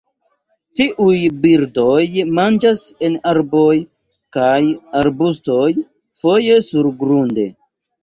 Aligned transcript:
Tiuj 0.79 1.17
birdoj 1.43 1.99
manĝas 2.39 2.81
en 3.09 3.19
arboj 3.35 3.69
kaj 4.41 4.59
arbustoj, 5.05 5.71
foje 6.27 6.61
surgrunde. 6.75 7.51